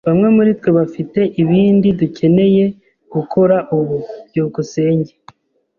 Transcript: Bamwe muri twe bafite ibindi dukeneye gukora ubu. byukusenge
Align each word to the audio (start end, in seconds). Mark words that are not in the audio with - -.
Bamwe 0.07 0.27
muri 0.35 0.51
twe 0.59 0.69
bafite 0.79 1.19
ibindi 1.41 1.87
dukeneye 1.99 2.65
gukora 3.13 3.57
ubu. 3.77 3.97
byukusenge 4.27 5.13